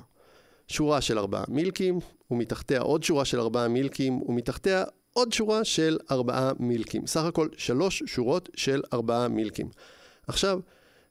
שורה 0.67 1.01
של 1.01 1.19
ארבעה 1.19 1.43
מילקים, 1.47 1.99
ומתחתיה 2.31 2.81
עוד 2.81 3.03
שורה 3.03 3.25
של 3.25 3.39
ארבעה 3.39 3.67
מילקים, 3.67 4.21
ומתחתיה 4.21 4.83
עוד 5.13 5.33
שורה 5.33 5.63
של 5.63 5.97
ארבעה 6.11 6.51
מילקים. 6.59 7.07
סך 7.07 7.23
הכל 7.23 7.47
שלוש 7.57 8.03
שורות 8.05 8.49
של 8.55 8.81
ארבעה 8.93 9.27
מילקים. 9.27 9.69
עכשיו, 10.27 10.59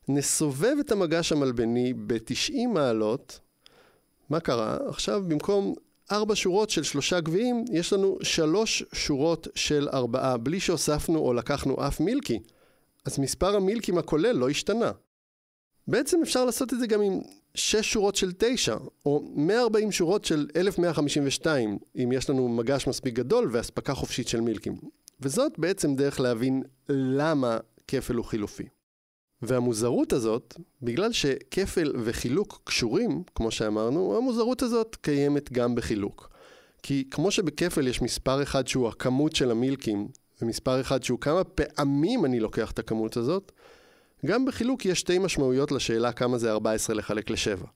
נסובב 0.09 0.77
את 0.81 0.93
המגש 0.93 1.33
המלבני 1.33 1.93
ב-90 1.93 2.67
מעלות. 2.75 3.41
מה 4.31 4.41
קרה? 4.41 4.79
עכשיו 4.89 5.23
במקום 5.29 5.75
ארבע 6.13 6.35
שורות 6.37 6.71
של 6.71 6.83
שלושה 6.83 7.21
גביעים, 7.21 7.65
יש 7.73 7.93
לנו 7.93 8.19
שלוש 8.23 8.85
שורות 8.93 9.49
של 9.55 9.89
ארבעה, 9.93 10.37
בלי 10.37 10.61
שהוספנו 10.61 11.19
או 11.19 11.33
לקחנו 11.33 11.87
אף 11.87 12.01
מילקי. 12.01 12.39
אז 13.05 13.19
מספר 13.19 13.57
המילקים 13.57 13.99
הכולל 13.99 14.33
לא 14.33 14.49
השתנה. 14.49 14.93
בעצם 15.89 16.19
אפשר 16.23 16.45
לעשות 16.45 16.73
את 16.73 16.79
זה 16.79 16.87
גם 16.87 17.01
עם 17.01 17.21
6 17.55 17.93
שורות 17.93 18.15
של 18.15 18.33
9, 18.39 18.77
או 19.07 19.33
140 19.35 19.93
שורות 19.93 20.25
של 20.25 20.49
1152, 20.57 21.79
אם 21.97 22.13
יש 22.13 22.31
לנו 22.31 22.49
מגש 22.49 22.87
מספיק 22.87 23.15
גדול 23.15 23.49
ואספקה 23.53 23.95
חופשית 23.95 24.29
של 24.29 24.41
מילקים. 24.41 24.75
וזאת 25.21 25.59
בעצם 25.59 25.95
דרך 25.95 26.21
להבין 26.21 26.63
למה 26.89 27.59
כפל 27.89 28.15
הוא 28.15 28.25
חילופי. 28.25 28.65
והמוזרות 29.43 30.13
הזאת, 30.13 30.55
בגלל 30.83 31.13
שכפל 31.13 31.93
וחילוק 32.05 32.61
קשורים, 32.65 33.23
כמו 33.35 33.51
שאמרנו, 33.51 34.17
המוזרות 34.17 34.63
הזאת 34.63 34.97
קיימת 35.01 35.53
גם 35.53 35.75
בחילוק. 35.75 36.29
כי 36.83 37.05
כמו 37.11 37.31
שבכפל 37.31 37.87
יש 37.87 38.03
מספר 38.03 38.43
אחד 38.43 38.69
שהוא 38.69 38.89
הכמות 38.89 39.37
של 39.37 39.51
המילקים, 39.51 40.09
ומספר 40.43 40.81
אחד 40.81 41.03
שהוא 41.03 41.19
כמה 41.19 41.45
פעמים 41.45 42.25
אני 42.25 42.41
לוקח 42.41 42.71
את 42.71 42.79
הכמות 42.79 43.17
הזאת, 43.17 43.53
גם 44.27 44.45
בחילוק 44.45 44.87
יש 44.87 45.01
שתי 45.01 45.19
משמעויות 45.19 45.73
לשאלה 45.73 46.13
כמה 46.13 46.39
זה 46.39 46.53
14 46.53 46.97
לחלק 46.97 47.31
ל-7, 47.31 47.67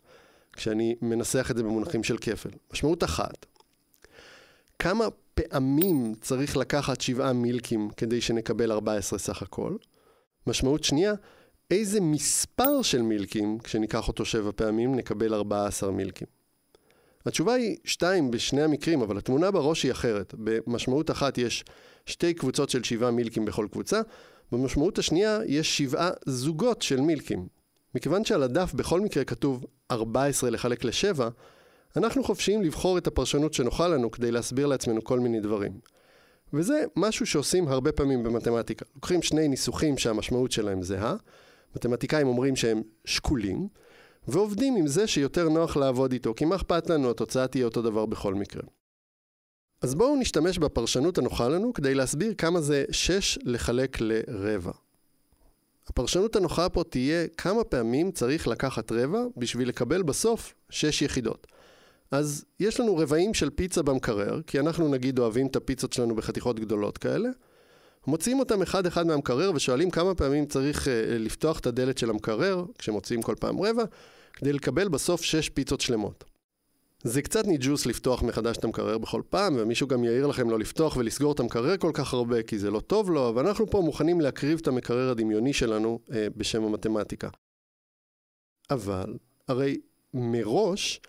כשאני 0.53 0.95
מנסח 1.03 1.51
את 1.51 1.57
זה 1.57 1.63
במונחים 1.63 2.05
של 2.05 2.19
כפל. 2.19 2.51
משמעות 2.73 3.05
אחת, 3.05 3.47
כמה 4.79 5.05
פעמים 5.35 6.15
צריך 6.21 6.57
לקחת 6.57 7.01
7 7.01 7.33
מילקים 7.33 7.91
כדי 7.97 8.21
שנקבל 8.21 8.73
14 8.73 9.19
סך 9.19 9.43
הכל? 9.43 9.77
משמעות 10.47 10.85
שנייה, 10.85 11.15
איזה 11.71 12.01
מספר 12.01 12.83
של 12.83 13.03
מילקים, 13.03 13.59
כשניקח 13.59 14.09
אותו 14.09 14.25
7 14.25 14.51
פעמים, 14.57 14.95
נקבל 14.95 15.35
14 15.35 15.91
מילקים. 15.91 16.27
התשובה 17.27 17.55
היא 17.55 17.77
2 17.85 18.31
בשני 18.31 18.63
המקרים, 18.63 19.01
אבל 19.01 19.19
התמונה 19.19 19.51
בראש 19.51 19.83
היא 19.83 19.93
אחרת. 19.93 20.35
במשמעות 20.39 21.11
אחת 21.11 21.39
יש 21.39 21.65
שתי 22.07 22.35
קבוצות 22.35 22.71
של 22.71 22.83
7 22.83 23.11
מילקים 23.11 23.45
בכל 23.45 23.67
קבוצה, 23.73 24.01
במשמעות 24.53 24.99
השנייה 24.99 25.39
יש 25.47 25.79
שבעה 25.79 26.11
זוגות 26.27 26.83
של 26.83 27.01
מילקים. 27.01 27.47
מכיוון 27.95 28.25
שעל 28.25 28.43
הדף 28.43 28.75
בכל 28.75 29.01
מקרה 29.01 29.25
כתוב 29.25 29.65
14 29.91 30.51
לחלק 30.51 30.85
ל-7, 30.85 31.21
אנחנו 31.97 32.25
חופשיים 32.25 32.63
לבחור 32.63 32.99
את 32.99 33.07
הפרשנות 33.07 33.55
שנוחה 33.55 33.89
לנו 33.89 34.11
כדי 34.11 34.31
להסביר 34.31 34.67
לעצמנו 34.67 35.05
כל 35.05 35.21
מיני 35.21 35.41
דברים. 35.41 35.73
וזה 36.53 36.85
משהו 36.97 37.27
שעושים 37.27 37.69
הרבה 37.69 37.93
פעמים 37.93 38.23
במתמטיקה. 38.23 38.85
לוקחים 38.95 39.23
שני 39.23 39.49
ניסוחים 39.49 39.99
שהמשמעות 39.99 40.53
שלהם 40.53 40.83
זהה, 40.83 41.17
מתמטיקאים 41.77 42.27
אומרים 42.27 42.57
שהם 42.57 42.83
שקולים, 43.05 43.69
ועובדים 44.29 44.77
עם 44.77 44.87
זה 44.87 45.07
שיותר 45.07 45.49
נוח 45.49 45.77
לעבוד 45.77 46.13
איתו, 46.13 46.35
כי 46.35 46.45
מה 46.45 46.57
אכפת 46.57 46.91
לנו, 46.91 47.11
התוצאה 47.11 47.47
תהיה 47.47 47.65
אותו 47.65 47.83
דבר 47.83 48.07
בכל 48.07 48.35
מקרה. 48.35 48.63
אז 49.83 49.95
בואו 49.95 50.17
נשתמש 50.17 50.59
בפרשנות 50.59 51.19
הנוחה 51.19 51.49
לנו 51.49 51.73
כדי 51.73 51.95
להסביר 51.95 52.35
כמה 52.39 52.61
זה 52.61 52.85
6 52.91 53.39
לחלק 53.45 53.99
לרבע. 54.01 54.73
הפרשנות 55.87 56.37
הנוחה 56.37 56.69
פה 56.69 56.85
תהיה 56.85 57.29
כמה 57.37 57.65
פעמים 57.65 58.11
צריך 58.11 58.49
לקחת 58.49 58.93
רבע 58.93 59.25
בשביל 59.37 59.69
לקבל 59.69 60.03
בסוף 60.03 60.55
6 60.71 61.03
יחידות. 61.03 61.47
אז 62.11 62.45
יש 62.61 62.81
לנו 62.81 62.97
רבעים 62.97 63.35
של 63.35 63.51
פיצה 63.51 63.83
במקרר, 63.83 64.41
כי 64.47 64.61
אנחנו 64.61 64.89
נגיד 64.89 65.19
אוהבים 65.19 65.47
את 65.47 65.57
הפיצות 65.57 65.93
שלנו 65.93 66.15
בחתיכות 66.15 66.61
גדולות 66.61 66.99
כאלה. 66.99 67.29
מוציאים 68.07 68.39
אותם 68.39 68.63
אחד 68.63 68.87
אחד 68.87 69.07
מהמקרר 69.07 69.51
ושואלים 69.55 69.91
כמה 69.91 70.15
פעמים 70.15 70.47
צריך 70.47 70.85
uh, 70.85 70.91
לפתוח 71.09 71.59
את 71.59 71.67
הדלת 71.67 71.99
של 71.99 72.11
המקרר, 72.11 72.65
כשמוציאים 72.79 73.23
כל 73.23 73.35
פעם 73.41 73.61
רבע, 73.61 73.85
כדי 74.33 74.53
לקבל 74.53 74.89
בסוף 74.89 75.23
6 75.23 75.49
פיצות 75.49 75.81
שלמות. 75.81 76.25
זה 77.07 77.23
קצת 77.23 77.47
ניג'וס 77.47 77.87
לפתוח 77.87 78.23
מחדש 78.23 78.57
את 78.57 78.65
המקרר 78.65 78.99
בכל 78.99 79.23
פעם, 79.31 79.55
ומישהו 79.59 79.89
גם 79.89 80.05
יעיר 80.05 80.27
לכם 80.27 80.51
לא 80.51 80.59
לפתוח 80.59 80.97
ולסגור 80.97 81.33
את 81.33 81.41
המקרר 81.41 81.77
כל 81.77 81.91
כך 81.95 82.15
הרבה, 82.15 82.43
כי 82.43 82.59
זה 82.59 82.71
לא 82.71 82.81
טוב 82.81 83.11
לו, 83.11 83.33
ואנחנו 83.37 83.71
פה 83.71 83.81
מוכנים 83.81 84.21
להקריב 84.21 84.59
את 84.63 84.69
המקרר 84.69 85.11
הדמיוני 85.11 85.53
שלנו 85.53 85.99
אה, 86.13 86.27
בשם 86.37 86.65
המתמטיקה. 86.65 87.29
אבל, 88.71 89.15
הרי 89.49 89.79
מראש 90.15 91.01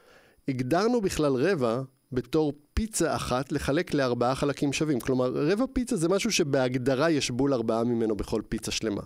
הגדרנו 0.48 1.02
בכלל 1.02 1.34
רבע 1.34 1.82
בתור 2.12 2.54
פיצה 2.74 3.16
אחת 3.16 3.52
לחלק 3.52 3.94
לארבעה 3.94 4.36
חלקים 4.36 4.74
שווים. 4.74 5.00
כלומר, 5.00 5.32
רבע 5.34 5.66
פיצה 5.74 5.96
זה 5.96 6.10
משהו 6.10 6.32
שבהגדרה 6.32 7.12
יש 7.12 7.32
בול 7.32 7.54
ארבעה 7.54 7.84
ממנו 7.84 8.16
בכל 8.16 8.42
פיצה 8.50 8.72
שלמה. 8.72 9.04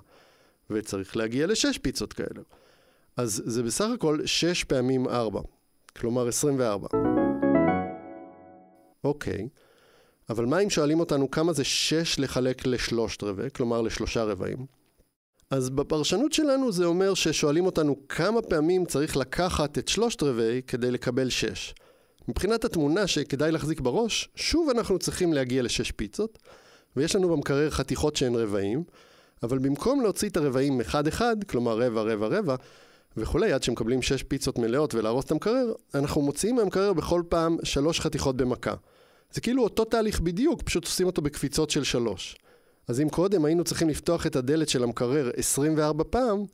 וצריך 0.69 1.17
להגיע 1.17 1.47
לשש 1.47 1.77
פיצות 1.77 2.13
כאלה. 2.13 2.41
אז 3.17 3.43
זה 3.45 3.63
בסך 3.63 3.87
הכל 3.93 4.25
שש 4.25 4.63
פעמים 4.63 5.07
ארבע. 5.07 5.41
כלומר 5.95 6.27
24. 6.27 6.87
אוקיי, 9.03 9.47
אבל 10.29 10.45
מה 10.45 10.59
אם 10.59 10.69
שואלים 10.69 10.99
אותנו 10.99 11.31
כמה 11.31 11.53
זה 11.53 11.63
6 11.63 12.19
לחלק 12.19 12.65
לשלושת 12.65 13.23
רבעי, 13.23 13.49
כלומר 13.55 13.81
לשלושה 13.81 14.23
רבעים? 14.23 14.65
אז 15.49 15.69
בפרשנות 15.69 16.33
שלנו 16.33 16.71
זה 16.71 16.85
אומר 16.85 17.13
ששואלים 17.13 17.65
אותנו 17.65 17.95
כמה 18.09 18.41
פעמים 18.41 18.85
צריך 18.85 19.17
לקחת 19.17 19.77
את 19.77 19.87
שלושת 19.87 20.23
רבעי 20.23 20.61
כדי 20.67 20.91
לקבל 20.91 21.29
6. 21.29 21.73
מבחינת 22.27 22.65
התמונה 22.65 23.07
שכדאי 23.07 23.51
להחזיק 23.51 23.79
בראש, 23.79 24.29
שוב 24.35 24.69
אנחנו 24.69 24.99
צריכים 24.99 25.33
להגיע 25.33 25.63
לשש 25.63 25.91
פיצות, 25.91 26.37
ויש 26.95 27.15
לנו 27.15 27.29
במקרר 27.29 27.69
חתיכות 27.69 28.15
שהן 28.15 28.35
רבעים, 28.35 28.83
אבל 29.43 29.59
במקום 29.59 30.01
להוציא 30.01 30.29
את 30.29 30.37
הרבעים 30.37 30.81
אחד-אחד, 30.81 31.35
כלומר 31.43 31.77
רבע, 31.81 32.01
רבע, 32.01 32.27
רבע, 32.27 32.55
וכולי, 33.17 33.51
עד 33.51 33.63
שמקבלים 33.63 34.01
שש 34.01 34.23
פיצות 34.23 34.57
מלאות 34.57 34.95
ולהרוס 34.95 35.25
את 35.25 35.31
המקרר, 35.31 35.73
אנחנו 35.95 36.21
מוציאים 36.21 36.55
מהמקרר 36.55 36.93
בכל 36.93 37.23
פעם 37.29 37.57
שלוש 37.63 37.99
חתיכות 37.99 38.37
במכה. 38.37 38.75
זה 39.31 39.41
כאילו 39.41 39.63
אותו 39.63 39.85
תהליך 39.85 40.19
בדיוק, 40.19 40.61
פשוט 40.61 40.85
עושים 40.85 41.07
אותו 41.07 41.21
בקפיצות 41.21 41.69
של 41.69 41.83
שלוש. 41.83 42.37
אז 42.87 43.01
אם 43.01 43.09
קודם 43.09 43.45
היינו 43.45 43.63
צריכים 43.63 43.89
לפתוח 43.89 44.25
את 44.25 44.35
הדלת 44.35 44.69
של 44.69 44.83
המקרר 44.83 45.31
24 45.37 46.03
פעם, 46.09 46.45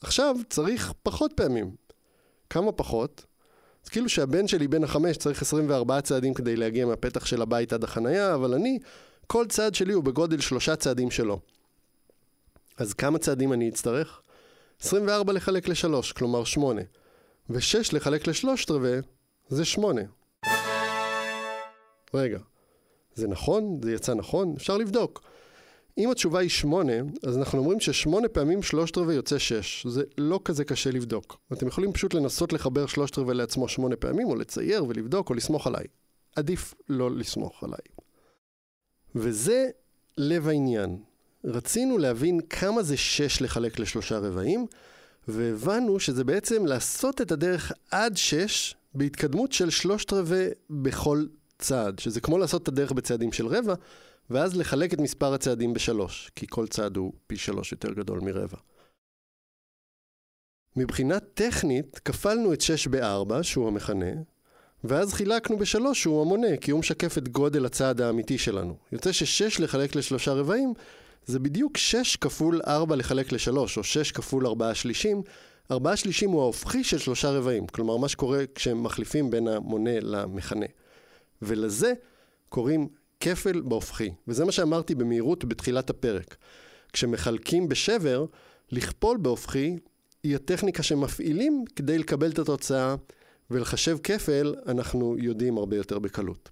עכשיו 0.00 0.36
צריך 0.48 0.92
פחות 1.02 1.32
פעמים. 1.36 1.70
כמה 2.50 2.72
פחות? 2.72 3.24
אז 3.84 3.88
כאילו 3.88 4.08
שהבן 4.08 4.48
שלי 4.48 4.68
בן 4.68 4.84
החמש 4.84 5.16
צריך 5.16 5.42
24 5.42 6.00
צעדים 6.00 6.34
כדי 6.34 6.56
להגיע 6.56 6.86
מהפתח 6.86 7.26
של 7.26 7.42
הבית 7.42 7.72
עד 7.72 7.84
החנייה, 7.84 8.34
אבל 8.34 8.54
אני, 8.54 8.78
כל 9.26 9.46
צעד 9.48 9.74
שלי 9.74 9.92
הוא 9.92 10.04
בגודל 10.04 10.40
שלושה 10.40 10.76
צעדים 10.76 11.10
שלו. 11.10 11.40
אז 12.76 12.92
כמה 12.94 13.18
צעדים 13.18 13.52
אני 13.52 13.68
אצטרך? 13.68 14.20
24 14.84 15.32
לחלק 15.32 15.68
ל-3, 15.68 16.14
כלומר 16.16 16.44
8. 16.44 16.82
ו-6 17.50 17.88
לחלק 17.92 18.26
לשלושת 18.26 18.70
רבעי 18.70 18.98
זה 19.48 19.64
8. 19.64 20.02
רגע, 22.14 22.38
זה 23.14 23.28
נכון? 23.28 23.80
זה 23.82 23.92
יצא 23.92 24.14
נכון? 24.14 24.54
אפשר 24.56 24.76
לבדוק. 24.76 25.22
אם 25.98 26.10
התשובה 26.10 26.40
היא 26.40 26.50
שמונה, 26.50 26.92
אז 27.26 27.38
אנחנו 27.38 27.58
אומרים 27.58 27.80
ששמונה 27.80 28.28
פעמים 28.28 28.62
שלושת 28.62 28.98
רבעי 28.98 29.14
יוצא 29.14 29.38
שש. 29.38 29.86
זה 29.86 30.02
לא 30.18 30.40
כזה 30.44 30.64
קשה 30.64 30.90
לבדוק. 30.90 31.36
אתם 31.52 31.66
יכולים 31.66 31.92
פשוט 31.92 32.14
לנסות 32.14 32.52
לחבר 32.52 32.86
שלושת 32.86 33.18
רבעי 33.18 33.34
לעצמו 33.34 33.68
שמונה 33.68 33.96
פעמים, 33.96 34.26
או 34.26 34.36
לצייר 34.36 34.84
ולבדוק, 34.84 35.30
או 35.30 35.34
לסמוך 35.34 35.66
עליי. 35.66 35.84
עדיף 36.36 36.74
לא 36.88 37.10
לסמוך 37.10 37.64
עליי. 37.64 37.84
וזה 39.14 39.68
לב 40.18 40.48
העניין. 40.48 40.98
רצינו 41.44 41.98
להבין 41.98 42.40
כמה 42.40 42.82
זה 42.82 42.96
שש 42.96 43.42
לחלק 43.42 43.78
לשלושה 43.78 44.18
רבעים, 44.18 44.66
והבנו 45.28 46.00
שזה 46.00 46.24
בעצם 46.24 46.66
לעשות 46.66 47.20
את 47.20 47.32
הדרך 47.32 47.72
עד 47.90 48.16
שש 48.16 48.74
בהתקדמות 48.94 49.52
של 49.52 49.70
שלושת 49.70 50.12
רבעי 50.12 50.46
בכל 50.70 51.24
צעד, 51.58 51.98
שזה 51.98 52.20
כמו 52.20 52.38
לעשות 52.38 52.62
את 52.62 52.68
הדרך 52.68 52.92
בצעדים 52.92 53.32
של 53.32 53.46
רבע, 53.46 53.74
ואז 54.30 54.56
לחלק 54.56 54.94
את 54.94 54.98
מספר 54.98 55.34
הצעדים 55.34 55.74
בשלוש, 55.74 56.30
כי 56.36 56.46
כל 56.50 56.66
צעד 56.66 56.96
הוא 56.96 57.12
פי 57.26 57.36
שלוש 57.36 57.72
יותר 57.72 57.92
גדול 57.92 58.20
מרבע. 58.20 58.58
מבחינה 60.76 61.20
טכנית, 61.20 61.98
כפלנו 61.98 62.52
את 62.52 62.60
שש 62.60 62.86
בארבע, 62.86 63.42
שהוא 63.42 63.68
המכנה, 63.68 64.12
ואז 64.84 65.12
חילקנו 65.12 65.58
בשלוש, 65.58 66.02
שהוא 66.02 66.22
המונה, 66.22 66.56
כי 66.56 66.70
הוא 66.70 66.80
משקף 66.80 67.18
את 67.18 67.28
גודל 67.28 67.66
הצעד 67.66 68.00
האמיתי 68.00 68.38
שלנו. 68.38 68.76
יוצא 68.92 69.12
ששש 69.12 69.60
לחלק 69.60 69.96
לשלושה 69.96 70.32
רבעים, 70.32 70.74
זה 71.26 71.38
בדיוק 71.38 71.76
שש 71.76 72.16
כפול 72.16 72.60
ארבע 72.66 72.96
לחלק 72.96 73.32
לשלוש, 73.32 73.78
או 73.78 73.84
שש 73.84 74.12
כפול 74.12 74.46
ארבעה 74.46 74.74
שלישים. 74.74 75.22
ארבעה 75.70 75.96
שלישים 75.96 76.30
הוא 76.30 76.40
ההופכי 76.42 76.84
של 76.84 76.98
שלושה 76.98 77.30
רבעים, 77.30 77.66
כלומר 77.66 77.96
מה 77.96 78.08
שקורה 78.08 78.44
כשהם 78.54 78.82
מחליפים 78.82 79.30
בין 79.30 79.48
המונה 79.48 80.00
למכנה. 80.00 80.66
ולזה 81.42 81.92
קוראים 82.48 82.88
כפל 83.20 83.60
בהופכי, 83.60 84.10
וזה 84.28 84.44
מה 84.44 84.52
שאמרתי 84.52 84.94
במהירות 84.94 85.44
בתחילת 85.44 85.90
הפרק. 85.90 86.36
כשמחלקים 86.92 87.68
בשבר, 87.68 88.24
לכפול 88.72 89.16
בהופכי 89.16 89.78
היא 90.22 90.36
הטכניקה 90.36 90.82
שמפעילים 90.82 91.64
כדי 91.76 91.98
לקבל 91.98 92.30
את 92.30 92.38
התוצאה, 92.38 92.94
ולחשב 93.50 93.98
כפל 94.02 94.54
אנחנו 94.66 95.16
יודעים 95.18 95.58
הרבה 95.58 95.76
יותר 95.76 95.98
בקלות. 95.98 96.50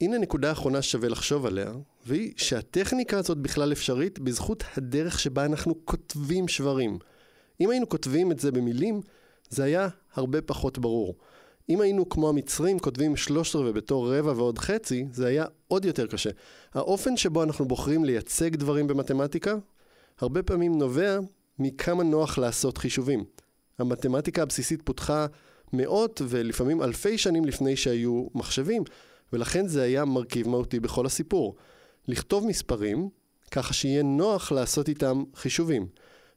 והנה 0.00 0.18
נקודה 0.18 0.52
אחרונה 0.52 0.82
ששווה 0.82 1.08
לחשוב 1.08 1.46
עליה, 1.46 1.72
והיא 2.06 2.32
שהטכניקה 2.36 3.18
הזאת 3.18 3.38
בכלל 3.38 3.72
אפשרית 3.72 4.18
בזכות 4.18 4.64
הדרך 4.76 5.20
שבה 5.20 5.44
אנחנו 5.44 5.74
כותבים 5.84 6.48
שברים. 6.48 6.98
אם 7.60 7.70
היינו 7.70 7.88
כותבים 7.88 8.32
את 8.32 8.38
זה 8.40 8.52
במילים, 8.52 9.00
זה 9.50 9.64
היה 9.64 9.88
הרבה 10.14 10.42
פחות 10.42 10.78
ברור. 10.78 11.14
אם 11.68 11.80
היינו 11.80 12.08
כמו 12.08 12.28
המצרים 12.28 12.78
כותבים 12.78 13.16
שלושת 13.16 13.56
רבעי 13.56 13.72
בתור 13.72 14.14
רבע 14.14 14.32
ועוד 14.36 14.58
חצי, 14.58 15.06
זה 15.12 15.26
היה 15.26 15.44
עוד 15.68 15.84
יותר 15.84 16.06
קשה. 16.06 16.30
האופן 16.74 17.16
שבו 17.16 17.42
אנחנו 17.42 17.68
בוחרים 17.68 18.04
לייצג 18.04 18.56
דברים 18.56 18.86
במתמטיקה, 18.86 19.54
הרבה 20.20 20.42
פעמים 20.42 20.78
נובע 20.78 21.18
מכמה 21.58 22.04
נוח 22.04 22.38
לעשות 22.38 22.78
חישובים. 22.78 23.24
המתמטיקה 23.78 24.42
הבסיסית 24.42 24.82
פותחה 24.82 25.26
מאות 25.72 26.22
ולפעמים 26.28 26.82
אלפי 26.82 27.18
שנים 27.18 27.44
לפני 27.44 27.76
שהיו 27.76 28.26
מחשבים, 28.34 28.82
ולכן 29.32 29.66
זה 29.66 29.82
היה 29.82 30.04
מרכיב 30.04 30.48
מהותי 30.48 30.80
בכל 30.80 31.06
הסיפור. 31.06 31.56
לכתוב 32.08 32.46
מספרים, 32.46 33.08
ככה 33.50 33.72
שיהיה 33.72 34.02
נוח 34.02 34.52
לעשות 34.52 34.88
איתם 34.88 35.24
חישובים. 35.34 35.86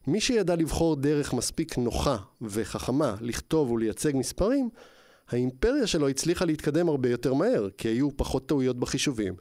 מי 0.07 0.21
שידע 0.21 0.55
לבחור 0.55 0.95
דרך 0.95 1.33
מספיק 1.33 1.77
נוחה 1.77 2.17
וחכמה 2.41 3.15
לכתוב 3.21 3.71
ולייצג 3.71 4.11
מספרים, 4.15 4.69
האימפריה 5.29 5.87
שלו 5.87 6.09
הצליחה 6.09 6.45
להתקדם 6.45 6.89
הרבה 6.89 7.09
יותר 7.09 7.33
מהר, 7.33 7.69
כי 7.77 7.87
היו 7.87 8.17
פחות 8.17 8.47
טעויות 8.47 8.79
בחישובים. 8.79 9.35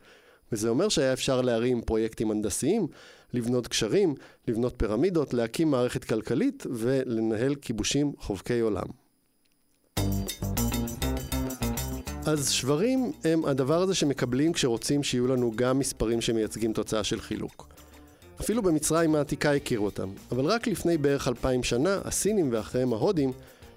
וזה 0.53 0.69
אומר 0.69 0.89
שהיה 0.89 1.13
אפשר 1.13 1.41
להרים 1.41 1.83
פרויקטים 1.83 2.31
הנדסיים, 2.31 2.87
לבנות 3.33 3.69
קשרים, 3.69 4.15
לבנות 4.49 4.75
פירמידות, 4.77 5.35
להקים 5.35 5.71
מערכת 5.71 6.05
כלכלית 6.05 6.67
ולנהל 6.71 7.55
כיבושים 7.55 8.13
חובקי 8.19 8.61
עולם. 8.61 8.87
אז 12.27 12.51
שברים 12.51 13.13
הם 13.25 13.45
הדבר 13.45 13.83
הזה 13.83 13.95
שמקבלים 13.95 14.53
כשרוצים 14.53 15.03
שיהיו 15.03 15.27
לנו 15.27 15.53
גם 15.57 15.79
מספרים 15.79 16.21
שמייצגים 16.21 16.73
תוצאה 16.73 17.05
של 17.05 17.21
חילוק. 17.21 17.69
אפילו 18.41 18.63
במצרים 18.63 19.15
העתיקה 19.15 19.53
הכירו 19.53 19.85
אותם, 19.85 20.09
אבל 20.33 20.45
רק 20.45 20.67
לפני 20.67 20.99
בערך 20.99 21.29
אלפיים 21.29 21.63
שנה, 21.63 22.01
הסינים 22.05 22.49
ואחריהם 22.53 22.93
ההודים 22.93 23.33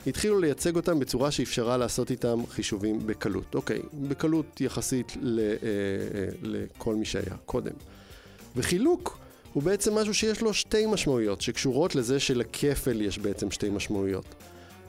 התחילו 0.07 0.39
לייצג 0.39 0.75
אותם 0.75 0.99
בצורה 0.99 1.31
שאפשרה 1.31 1.77
לעשות 1.77 2.11
איתם 2.11 2.45
חישובים 2.49 3.07
בקלות. 3.07 3.55
אוקיי, 3.55 3.81
בקלות 3.93 4.61
יחסית 4.61 5.17
ל, 5.21 5.39
אה, 5.39 5.45
אה, 5.45 6.27
לכל 6.41 6.95
מי 6.95 7.05
שהיה 7.05 7.35
קודם. 7.45 7.73
וחילוק 8.55 9.17
הוא 9.53 9.63
בעצם 9.63 9.95
משהו 9.95 10.13
שיש 10.13 10.41
לו 10.41 10.53
שתי 10.53 10.85
משמעויות, 10.85 11.41
שקשורות 11.41 11.95
לזה 11.95 12.19
שלכפל 12.19 13.01
יש 13.01 13.19
בעצם 13.19 13.51
שתי 13.51 13.69
משמעויות. 13.69 14.25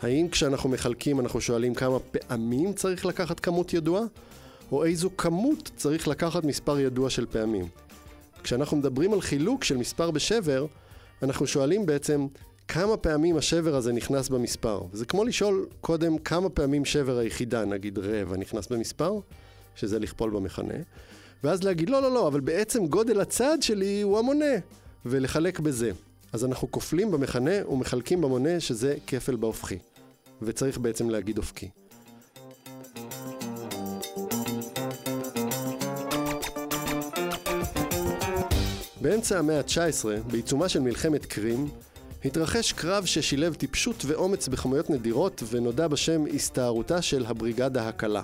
האם 0.03 0.29
כשאנחנו 0.29 0.69
מחלקים 0.71 1.21
אנחנו 1.21 1.41
שואלים 1.41 1.75
כמה 1.75 1.99
פעמים 1.99 2.73
צריך 2.73 3.07
לקחת 3.07 3.41
כמות 3.41 3.75
ידועה, 3.75 4.05
או 4.73 4.85
איזו 4.85 5.11
כמות 5.17 5.71
צריך 5.77 6.09
לקחת 6.09 6.45
מספר 6.45 6.81
ידוע 6.81 7.11
של 7.11 7.27
פעמים. 7.27 7.69
כשאנחנו 8.43 8.77
מדברים 8.77 9.13
על 9.13 9.21
חילוק 9.21 9.65
של 9.65 9.77
מספר 9.77 10.11
בשבר, 10.11 10.67
אנחנו 11.23 11.47
שואלים 11.47 11.87
בעצם 11.87 12.27
כמה 12.69 12.97
פעמים 12.97 13.37
השבר 13.37 13.75
הזה 13.75 13.93
נכנס 13.93 14.29
במספר. 14.29 14.81
זה 14.93 15.07
כמו 15.07 15.25
לשאול 15.25 15.67
קודם 15.81 16.19
כמה 16.19 16.49
פעמים 16.49 16.85
שבר 16.85 17.19
היחידה, 17.19 17.65
נגיד 17.65 17.99
רבע, 17.99 18.37
נכנס 18.37 18.67
במספר, 18.67 19.19
שזה 19.77 19.99
לכפול 19.99 20.31
במכנה, 20.31 20.75
ואז 21.45 21.63
להגיד 21.63 21.91
לא, 21.91 22.03
לא, 22.03 22.15
לא, 22.15 22.29
אבל 22.29 22.41
בעצם 22.41 22.87
גודל 22.87 23.21
הצעד 23.21 23.63
שלי 23.63 24.03
הוא 24.03 24.19
המונה, 24.19 24.55
ולחלק 25.07 25.61
בזה. 25.61 25.91
אז 26.35 26.45
אנחנו 26.45 26.71
כופלים 26.71 27.11
במכנה 27.11 27.69
ומחלקים 27.69 28.21
במונה 28.21 28.61
שזה 28.61 28.97
כפל 29.07 29.37
בהופכי. 29.37 29.79
וצריך 30.43 30.79
בעצם 30.79 31.11
להגיד 31.11 31.39
אופקי. 31.39 31.69
באמצע 39.01 39.39
המאה 39.39 39.59
ה-19, 39.59 40.31
בעיצומה 40.31 40.69
של 40.69 40.81
מלחמת 40.81 41.27
קרים, 41.27 41.69
התרחש 42.25 42.73
קרב 42.73 43.05
ששילב 43.05 43.55
טיפשות 43.55 44.05
ואומץ 44.07 44.49
בכמויות 44.49 44.91
נדירות 44.91 45.43
ונודע 45.51 45.89
בשם 45.89 46.25
הסתערותה 46.35 47.03
של 47.03 47.27
הבריגדה 47.27 47.89
הקלה. 47.89 48.23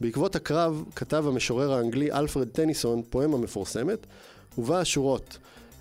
בעקבות 0.00 0.36
הקרב 0.36 0.84
כתב 0.96 1.24
המשורר 1.28 1.72
האנגלי 1.72 2.12
אלפרד 2.12 2.48
טניסון 2.48 3.02
פואמה 3.10 3.38
מפורסמת, 3.38 4.06
ובה 4.58 4.80
השורות 4.80 5.38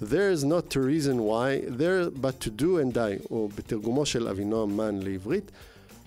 There 0.10 0.32
is 0.32 0.44
not 0.44 0.76
a 0.76 0.80
reason 0.80 1.18
why, 1.30 1.62
there 1.80 2.10
but 2.10 2.40
to 2.42 2.50
do 2.50 2.78
and 2.80 2.94
die, 2.94 3.28
או 3.32 3.50
בתרגומו 3.56 4.06
של 4.06 4.28
אבינועם 4.28 4.78
מן 4.78 5.00
לעברית, 5.02 5.52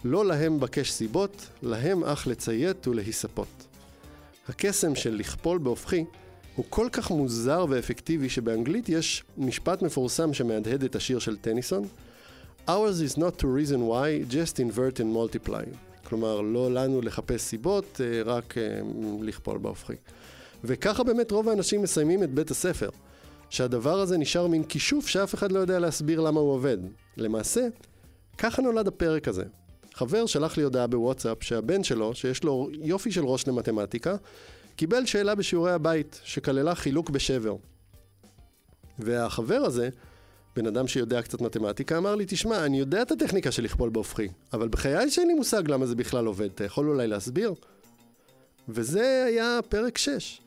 לא 0.04 0.26
להם 0.26 0.61
בקש 0.61 0.90
סיבות, 0.90 1.46
להם 1.62 2.04
אך 2.04 2.26
לציית 2.26 2.88
ולהיספות. 2.88 3.66
הקסם 4.48 4.94
של 4.94 5.14
לכפול 5.14 5.59
בהופכי 5.59 6.04
הוא 6.56 6.64
כל 6.70 6.88
כך 6.92 7.11
מוזר 7.11 7.66
ואפקטיבי 7.68 8.28
שבאנגלית 8.28 8.88
יש 8.88 9.24
משפט 9.38 9.82
מפורסם 9.82 10.35
שמהדהד 10.35 10.85
את 10.85 10.96
השיר 10.96 11.18
של 11.18 11.37
טניסון 11.37 11.85
Ours 12.68 13.00
is 13.00 13.16
not 13.16 13.38
to 13.38 13.46
reason 13.46 13.87
why, 13.87 14.24
just 14.28 14.59
invert 14.59 15.00
and 15.00 15.12
multiply. 15.14 15.64
כלומר, 16.09 16.40
לא 16.40 16.70
לנו 16.72 17.00
לחפש 17.00 17.40
סיבות, 17.40 18.00
אה, 18.00 18.22
רק 18.24 18.59
אה, 18.59 18.80
לכפול 19.22 19.59
בהופכי. 19.59 19.92
וככה 20.64 21.04
באמת 21.04 21.30
רוב 21.30 21.48
האנשים 21.48 21.82
מסיימים 21.82 22.22
את 22.22 22.30
בית 22.30 22.50
הספר. 22.50 22.88
שהדבר 23.50 24.00
הזה 24.00 24.18
נשאר 24.18 24.46
מין 24.46 24.64
כישוף 24.64 25.06
שאף 25.06 25.35
אחד 25.35 25.52
לא 25.52 25.59
יודע 25.59 25.78
להסביר 25.78 26.20
למה 26.20 26.40
הוא 26.40 26.52
עובד. 26.52 26.78
למעשה, 27.16 27.68
ככה 28.38 28.62
נולד 28.62 28.88
הפרק 28.88 29.28
הזה. 29.28 29.44
חבר 29.94 30.26
שלח 30.26 30.56
לי 30.56 30.62
הודעה 30.62 30.87
בוואטסאפ 30.87 31.42
שהבן 31.42 31.85
שלו, 31.85 32.14
שיש 32.14 32.44
לו 32.44 32.68
יופי 32.72 33.12
של 33.12 33.24
ראש 33.24 33.48
למתמטיקה, 33.48 34.16
קיבל 34.76 35.06
שאלה 35.06 35.35
בשיעורי 35.35 35.72
הבית 35.72 36.20
שכללה 36.24 36.74
חילוק 36.74 37.11
בשבר. 37.11 37.56
והחבר 38.98 39.54
הזה, 39.54 39.88
בן 40.56 40.66
אדם 40.66 40.87
שיודע 40.87 41.22
קצת 41.22 41.40
מתמטיקה, 41.40 41.98
אמר 41.98 42.14
לי, 42.14 42.24
תשמע, 42.28 42.64
אני 42.66 42.78
יודע 42.78 43.02
את 43.02 43.11
הטכניקה 43.11 43.52
של 43.52 43.62
לכפול 43.62 43.90
בהופכי, 43.90 44.28
אבל 44.52 44.68
בחיי 44.68 45.11
שאין 45.11 45.28
לי 45.28 45.35
מושג 45.35 45.62
למה 45.68 45.87
זה 45.87 45.94
בכלל 45.94 46.26
עובד, 46.26 46.48
אתה 46.54 46.64
יכול 46.64 46.88
אולי 46.88 47.06
להסביר? 47.06 47.54
וזה 48.68 49.24
היה 49.28 49.59
פרק 49.68 49.98
6. 49.98 50.40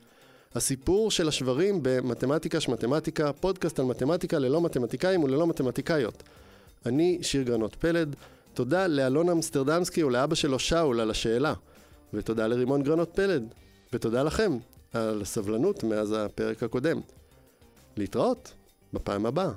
הסיפור 0.56 1.12
של 1.12 1.28
השברים 1.28 1.80
במתמטיקה 1.82 2.60
שמתמטיקה, 2.60 3.34
פודקאסט 3.34 3.80
על 3.80 3.86
מתמטיקה 3.86 4.40
ללא 4.40 4.62
מתמטיקאים 4.62 5.24
וללא 5.24 5.48
מתמטיקאיות. 5.48 6.24
אני 6.86 7.20
שיר 7.22 7.44
גרנות 7.44 7.76
פלד, 7.76 8.16
תודה 8.54 8.88
לאלון 8.88 9.30
אמסטרדמסקי 9.30 10.04
ולאבא 10.04 10.36
שלו 10.36 10.60
שאול 10.60 11.00
על 11.00 11.12
השאלה, 11.12 11.54
ותודה 12.14 12.48
לרימון 12.48 12.84
גרנות 12.84 13.10
פלד, 13.16 13.44
ותודה 13.94 14.24
לכם 14.24 14.58
על 14.94 15.22
הסבלנות 15.22 15.84
מאז 15.84 16.16
הפרק 16.18 16.64
הקודם. 16.64 17.00
להתראות 17.98 18.54
בפעם 18.94 19.26
הבאה. 19.26 19.52